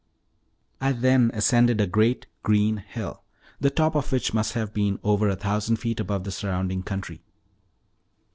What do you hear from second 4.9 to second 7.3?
over a thousand feet above the surrounding country.